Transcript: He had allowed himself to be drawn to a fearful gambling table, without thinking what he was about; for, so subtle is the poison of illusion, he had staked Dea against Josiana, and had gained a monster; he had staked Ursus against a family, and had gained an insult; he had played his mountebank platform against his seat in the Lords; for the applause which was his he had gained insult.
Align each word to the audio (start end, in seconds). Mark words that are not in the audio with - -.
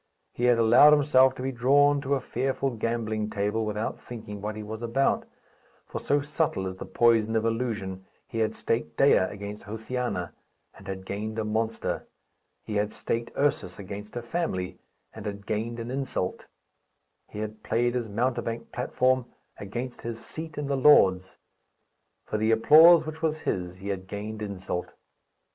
He 0.33 0.45
had 0.45 0.57
allowed 0.57 0.93
himself 0.93 1.35
to 1.35 1.43
be 1.43 1.51
drawn 1.51 2.01
to 2.01 2.15
a 2.15 2.19
fearful 2.19 2.71
gambling 2.71 3.29
table, 3.29 3.63
without 3.67 3.99
thinking 3.99 4.41
what 4.41 4.55
he 4.55 4.63
was 4.63 4.81
about; 4.81 5.25
for, 5.85 5.99
so 5.99 6.21
subtle 6.21 6.65
is 6.65 6.77
the 6.77 6.87
poison 6.87 7.35
of 7.35 7.45
illusion, 7.45 8.07
he 8.25 8.39
had 8.39 8.55
staked 8.55 8.97
Dea 8.97 9.11
against 9.17 9.65
Josiana, 9.65 10.33
and 10.73 10.87
had 10.87 11.05
gained 11.05 11.37
a 11.37 11.45
monster; 11.45 12.07
he 12.63 12.77
had 12.77 12.91
staked 12.91 13.29
Ursus 13.37 13.77
against 13.77 14.15
a 14.17 14.23
family, 14.23 14.79
and 15.13 15.27
had 15.27 15.45
gained 15.45 15.77
an 15.79 15.91
insult; 15.91 16.47
he 17.29 17.37
had 17.37 17.61
played 17.61 17.93
his 17.93 18.09
mountebank 18.09 18.71
platform 18.71 19.27
against 19.57 20.01
his 20.01 20.17
seat 20.25 20.57
in 20.57 20.65
the 20.65 20.75
Lords; 20.75 21.37
for 22.25 22.39
the 22.39 22.49
applause 22.49 23.05
which 23.05 23.21
was 23.21 23.41
his 23.41 23.75
he 23.77 23.89
had 23.89 24.07
gained 24.07 24.41
insult. 24.41 24.93